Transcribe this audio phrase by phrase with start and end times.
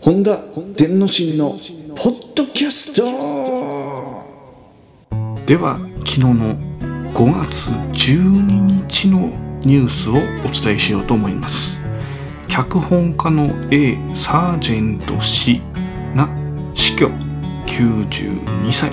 [0.00, 0.38] 本田
[0.76, 1.50] 天之進の
[1.96, 3.02] ポッドキャスト。
[5.44, 6.54] では昨日の
[7.12, 7.70] 5月
[8.12, 8.42] 12
[8.86, 9.28] 日の
[9.62, 11.80] ニュースをお伝えしようと思います。
[12.46, 15.60] 脚本家の A サージェント氏
[16.14, 16.28] が
[16.74, 17.08] 死去
[17.66, 18.92] 92歳、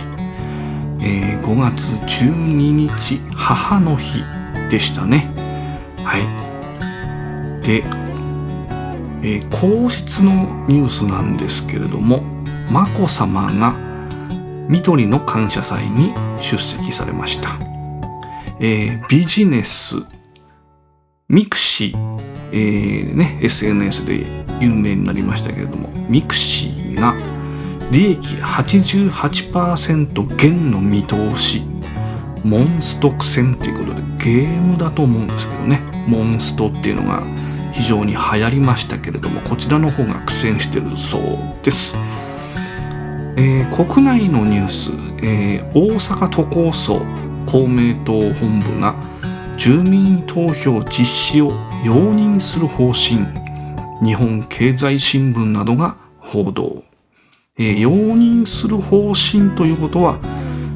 [1.02, 1.92] えー、5月
[2.26, 4.24] 12日母の日
[4.72, 5.32] でしたね。
[6.04, 7.64] はい。
[7.64, 7.84] で
[9.26, 10.34] えー、皇室の
[10.68, 12.21] ニュースなんですけれども
[12.70, 13.76] 眞子さまが
[14.70, 17.49] 緑の感謝祭に出席されました、
[18.59, 19.96] えー、ビジネス
[21.27, 24.27] ミクシー、えー、ね、SNS で
[24.62, 27.16] 有名になりましたけれどもミクシーが
[27.91, 31.63] 利益88%減の見通し
[32.44, 35.96] モンスト苦戦っていうことでゲームだと思うんですけどね。
[36.07, 37.23] モンストっていうのが
[37.75, 41.21] 非常に流行りましたけれどもこちらの方が苦戦してるそう
[41.63, 41.98] です、
[43.38, 47.01] えー、国内のニュース、えー、大阪都構想
[47.45, 48.95] 公明党本部が
[49.57, 51.51] 住民投票実施を
[51.84, 53.26] 容認する方針
[54.01, 56.82] 日本経済新聞などが報道、
[57.57, 60.17] えー、容認する方針ということは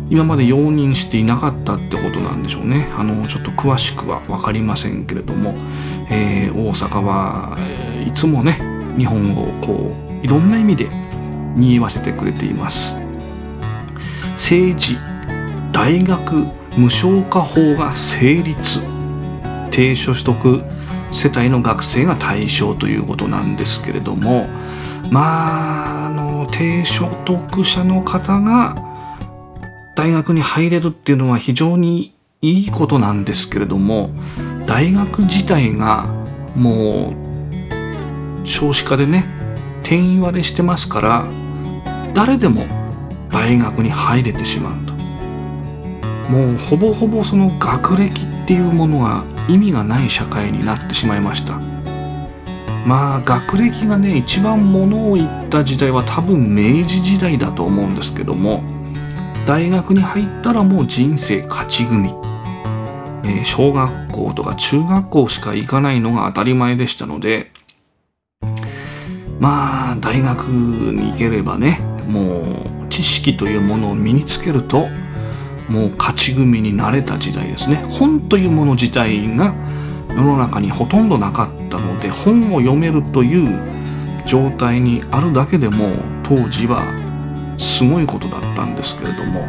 [0.09, 2.87] 今まで容認していなかったってことなんでしょうね。
[2.97, 5.53] あのちょっと詳しくは分かりませんけれども、
[6.09, 8.53] えー、大阪はえいつもね
[8.97, 10.87] 日本語をこういろんな意味で
[11.55, 12.99] 匂わせてくれています。
[14.33, 14.95] 政治
[15.71, 18.81] 大学無償化法が成立。
[19.71, 20.63] 低所得
[21.11, 24.47] 世帯の学生が対象ということなんですけれども。
[25.11, 28.88] まああの低所得者の方が
[29.99, 34.09] 大学に入れるっていうのは非常にいいことなんですけれども
[34.65, 36.05] 大学自体が
[36.55, 39.25] もう少子化でね
[39.83, 41.25] 定員割れしてますから
[42.13, 42.63] 誰でも
[43.29, 44.93] 大学に入れてしまうと。
[46.31, 51.59] もうほぼほぼその学歴っていうものが意味がない社会になってしまいました。
[52.85, 58.63] まあ学歴がね一番ものを言った時代は多分明治時代だと思うんですけども
[59.49, 62.09] 大学に入ったらもう人生勝ち組
[63.23, 67.47] えー、小学校とか中学校しか行かないのが当たり前でしたので、
[69.39, 72.41] まあ、大学に行ければね、も
[72.85, 74.87] う知識というものを身につけると、
[75.67, 77.77] もう勝ち組になれた時代ですね。
[77.99, 79.55] 本というもの自体が
[80.11, 83.49] 世の中にほとんどなかったので、本を読めるという
[84.27, 85.89] 状態にあるだけでも、
[86.21, 87.08] 当時は
[87.59, 89.41] すごいことだったんですけれども、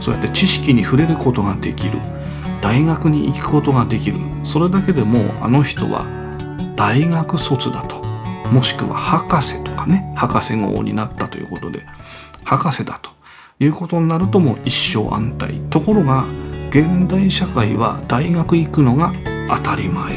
[0.00, 1.98] そうやって知識に触れることができる。
[2.60, 4.18] 大学に行くことができる。
[4.44, 6.06] それだけでもあの人は
[6.76, 8.02] 大学卒だと。
[8.52, 10.12] もしくは博士とかね。
[10.16, 11.84] 博士号になったということで。
[12.44, 13.10] 博士だと。
[13.60, 15.54] いうことになるともう一生安泰。
[15.70, 16.24] ところが
[16.70, 19.12] 現代社会は大学行くのが
[19.48, 20.14] 当たり前。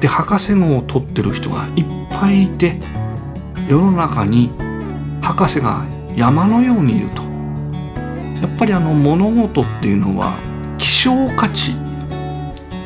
[0.00, 2.78] で博士号を取ってる人がいっぱいいて
[3.68, 4.50] 世の中に
[5.22, 5.84] 博士が
[6.16, 7.22] 山のようにいると。
[8.40, 10.36] やっぱりあの物事っていうのは
[10.78, 11.72] 希少価値。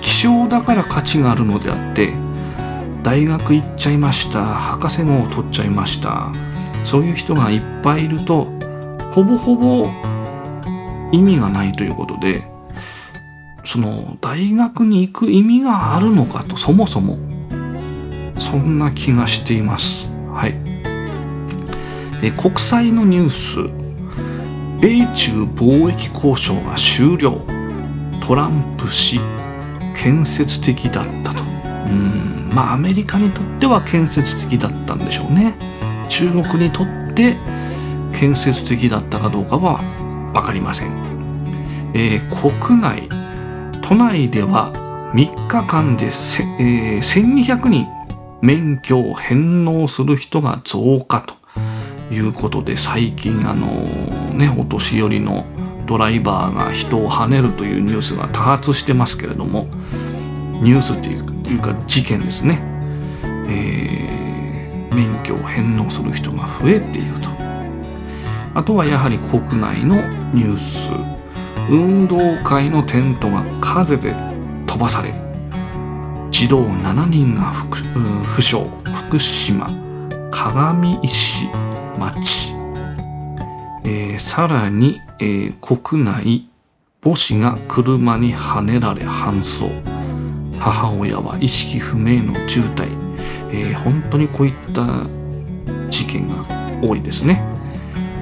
[0.00, 2.12] 希少だから価値があるのであって
[3.02, 4.44] 大学行っちゃいました。
[4.44, 6.32] 博士号を取っちゃいました。
[6.82, 8.46] そういう人がいっぱいいると
[9.12, 9.90] ほぼほぼ
[11.12, 12.44] 意味がないということで
[13.64, 17.18] その大学に行く意味があるのかとそもそも
[18.38, 20.07] そんな気がしています。
[22.22, 23.58] え国際のニュース。
[24.80, 27.40] 米中貿易交渉が終了。
[28.20, 29.20] トランプ氏
[29.94, 31.42] 建設的だったと。
[31.42, 32.50] うん。
[32.54, 35.54] まあアメリカにとっては建設的だったんでしょうね。
[36.08, 37.36] 中国にとって
[38.12, 39.78] 建設的だったかどうかは
[40.32, 40.92] 分かりません、
[41.94, 43.08] えー、国内。
[43.82, 44.72] 都内では
[45.14, 47.86] 3日間で、えー、1200人。
[48.40, 51.37] 免許を返納する人が増加と。
[52.10, 53.66] いうことで最近あの
[54.34, 55.44] ねお年寄りの
[55.86, 59.66] ドライバーが人をはねるというニュースが多発してますけれども
[60.60, 62.60] ニュースっていうか事件ですね、
[63.48, 67.28] えー、免許を返納する人が増えていると。
[68.54, 69.96] あとはやはり国内の
[70.32, 70.92] ニュース
[71.70, 74.12] 運動会のテントが風で
[74.66, 75.12] 飛ばされ
[76.30, 78.58] 児童7人が負傷。
[78.92, 79.68] 福島
[80.30, 81.46] 鏡石
[81.98, 82.54] 町、
[83.84, 86.44] えー、さらにえー、国内
[87.02, 89.68] 母子が車にはねられ搬送。
[90.60, 92.88] 母親は意識不明の重体、
[93.52, 94.84] えー、本当にこういった
[95.88, 96.44] 事件が
[96.82, 97.42] 多いですね。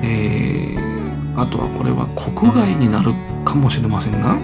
[0.02, 3.12] えー、あとはこれは国外になる
[3.44, 4.36] かもしれませんが、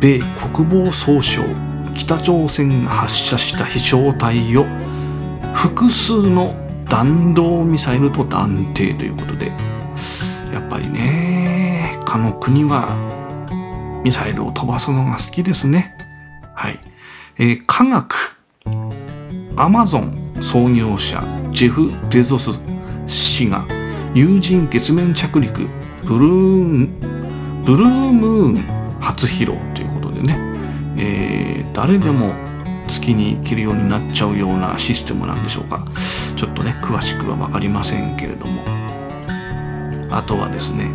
[0.00, 0.20] 米
[0.52, 1.42] 国防総省
[1.94, 4.64] 北朝鮮が発射した飛翔体を
[5.54, 6.54] 複数の
[6.88, 9.52] 弾道ミサイルと断定ということで、
[10.52, 12.88] やっぱりね、他の国は
[14.04, 15.94] ミサイルを飛ばすのが好きですね。
[16.54, 16.78] はい。
[17.38, 18.38] えー、科学。
[19.56, 21.20] アマゾン創業者
[21.50, 22.60] ジェフ・ベゾス
[23.08, 23.66] 氏が
[24.14, 25.66] 有人月面着陸
[26.06, 26.88] ブルー
[27.64, 30.36] ブルームーン初披露ということでね、
[30.96, 32.32] えー、誰でも
[32.86, 35.84] 月に行けるようになっちゃうようなシステムなんでしょうか
[36.38, 38.62] ちょっとね詳しくは分かりませんけれども。
[40.10, 40.86] あとはですね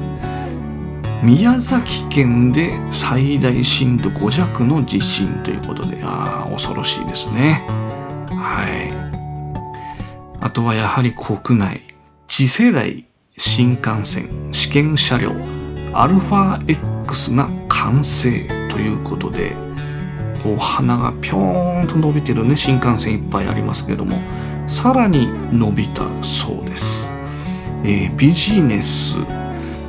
[1.21, 7.65] 宮崎県で最大震度5弱の地震ということでああ恐ろしいですね。
[8.29, 8.91] はい。
[10.39, 11.81] あとはやはり国内
[12.27, 13.03] 次世代
[13.37, 15.31] 新幹線試験車両
[15.93, 16.59] アルファ
[17.03, 19.51] X が完成ということで
[20.41, 24.17] こう鼻がぴょーんと伸びてるね新幹線いっぱいありますけども。
[24.67, 27.09] さらに伸びたそうです、
[27.83, 29.17] えー、ビジネス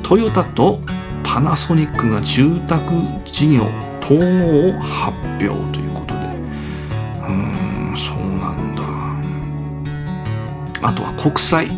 [0.03, 0.79] トヨタと
[1.23, 2.93] パナソニックが住宅
[3.25, 3.63] 事業
[4.01, 6.19] 統合を発表ということで。
[6.21, 8.83] うーんそうなんだ。
[10.87, 11.69] あとは国際、え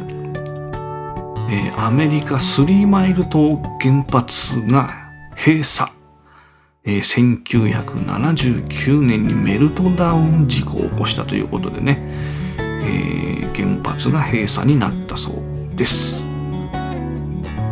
[1.71, 4.89] ー、アメリカスリーマイル島原発が
[5.37, 5.89] 閉鎖。
[6.83, 11.99] えー、1979年にメルトダウン事故を起こしたということでね、
[12.87, 16.25] えー、原発が閉鎖になったそうです。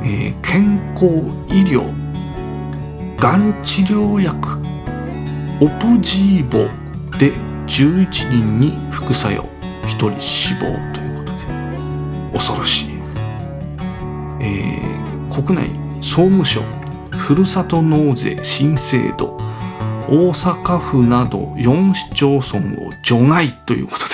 [0.04, 1.06] えー、健康
[1.50, 1.84] 医療
[3.18, 4.60] がん治療薬
[5.62, 6.70] オプジーボ
[7.18, 7.32] で
[7.66, 9.44] 11人に副作用
[9.84, 10.60] 1人死亡
[10.94, 11.44] ということで
[12.34, 12.94] 恐ろしい、
[14.42, 15.70] えー、国内
[16.02, 16.62] 総務省
[17.18, 19.38] ふるさと納税新制度
[20.08, 24.05] 大阪府など4市町村を除外ということ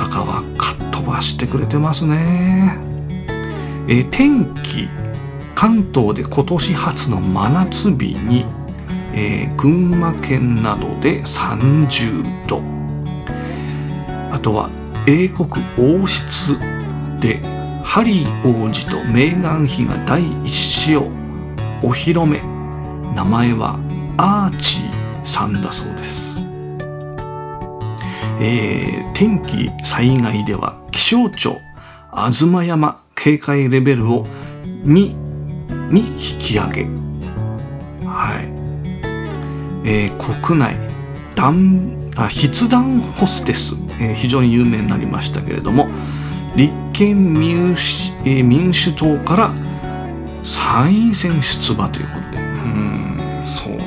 [0.00, 2.78] 阪はかっ飛ばしてくれてますね。
[3.88, 4.88] え天気
[5.54, 8.44] 関東で今年初の真夏日に、
[9.12, 12.62] えー、群馬県などで30度
[14.32, 14.70] あとは
[15.06, 15.48] 英国
[15.78, 16.58] 王室
[17.20, 17.40] で
[17.84, 21.02] ハリー王子とメーガン妃が第一子を
[21.82, 22.52] お披露目。
[23.14, 23.78] 名前は
[24.16, 26.31] アーチーさんだそうです、
[28.44, 31.60] えー、天気災害では気象庁
[32.32, 34.26] 東山警戒レベルを
[34.84, 35.14] 2
[35.92, 36.86] に引き上げ。
[38.04, 40.76] はい、えー、国内
[42.16, 45.88] あ筆談ホステス、えー、非常に有名になりましたけれども
[46.54, 49.50] 立憲民主,、えー、民主党から
[50.42, 52.38] 参院選出馬ということで。
[52.38, 53.81] うんそう。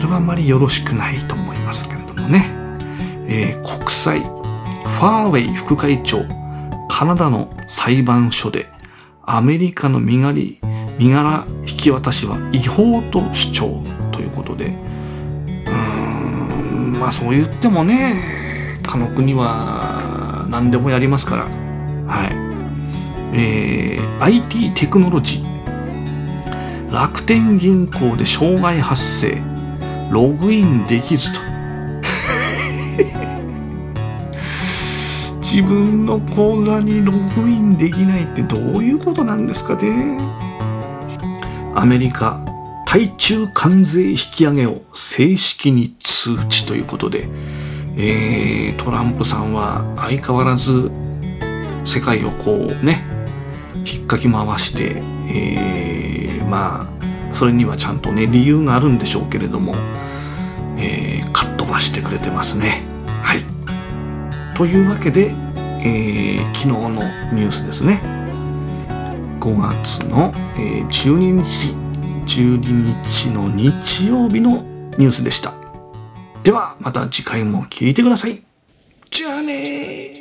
[0.00, 2.42] それはあまりよろしくないと思いますけれどもね、
[3.28, 6.18] えー、国際ファーウェイ副会長
[6.88, 8.66] カナダの裁判所で
[9.22, 10.34] アメリカの身柄
[10.98, 13.82] 身柄引き渡しは違法と主張
[14.12, 18.14] ということでうーんまあそう言ってもね
[18.90, 21.44] 他の国は何でもやりますから。
[21.44, 23.38] はい。
[23.38, 26.92] えー、IT テクノロジー。
[26.92, 29.49] 楽天銀行で障害発生。
[30.10, 31.40] ログインできずと。
[35.40, 40.18] 自分の口座にログインできないってどういうことなんですかね。
[41.76, 42.44] アメリカ
[42.86, 47.28] 対中関税引き上げを正式に通知ということで、
[47.96, 50.90] えー、トランプさんは相変わらず
[51.84, 53.04] 世界をこうね、
[53.86, 55.02] 引っかき回して、
[55.32, 59.74] えー、まあ、それにはちゃんとね、理由があるんでしょうけれども、
[62.10, 62.82] くれてますね。
[63.22, 64.56] はい。
[64.56, 65.32] というわけで、
[65.82, 66.90] えー、昨日の
[67.32, 68.00] ニュースですね。
[69.38, 71.72] 5月の、えー、12日
[72.26, 74.62] 12日の日曜日の
[74.98, 75.52] ニュースでした。
[76.42, 78.42] ではまた次回も聞いてください。
[79.10, 80.19] じゃあね